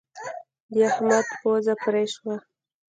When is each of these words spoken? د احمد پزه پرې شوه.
د 0.73 0.75
احمد 0.89 1.27
پزه 1.41 1.73
پرې 1.83 2.05
شوه. 2.13 2.35